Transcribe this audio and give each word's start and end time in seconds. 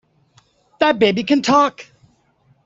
The 0.79 0.95
baby 0.97 1.23
can 1.23 1.43
TALK! 1.43 1.85